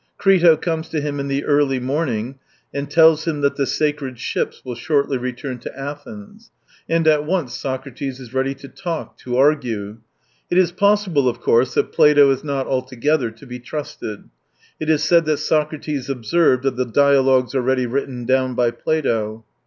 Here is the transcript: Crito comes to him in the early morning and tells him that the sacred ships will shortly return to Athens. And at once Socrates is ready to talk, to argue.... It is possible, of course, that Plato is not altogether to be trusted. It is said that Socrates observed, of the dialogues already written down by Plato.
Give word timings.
Crito 0.17 0.57
comes 0.57 0.89
to 0.89 0.99
him 0.99 1.19
in 1.19 1.27
the 1.27 1.45
early 1.45 1.79
morning 1.79 2.39
and 2.73 2.89
tells 2.89 3.25
him 3.27 3.41
that 3.41 3.55
the 3.55 3.67
sacred 3.67 4.17
ships 4.17 4.65
will 4.65 4.73
shortly 4.73 5.15
return 5.15 5.59
to 5.59 5.79
Athens. 5.79 6.49
And 6.89 7.07
at 7.07 7.23
once 7.23 7.53
Socrates 7.55 8.19
is 8.19 8.33
ready 8.33 8.55
to 8.55 8.67
talk, 8.67 9.15
to 9.19 9.37
argue.... 9.37 9.99
It 10.49 10.57
is 10.57 10.71
possible, 10.71 11.29
of 11.29 11.39
course, 11.39 11.75
that 11.75 11.91
Plato 11.91 12.31
is 12.31 12.43
not 12.43 12.65
altogether 12.65 13.29
to 13.29 13.45
be 13.45 13.59
trusted. 13.59 14.23
It 14.79 14.89
is 14.89 15.03
said 15.03 15.25
that 15.25 15.37
Socrates 15.37 16.09
observed, 16.09 16.65
of 16.65 16.77
the 16.77 16.85
dialogues 16.85 17.53
already 17.53 17.85
written 17.85 18.25
down 18.25 18.55
by 18.55 18.71
Plato. 18.71 19.45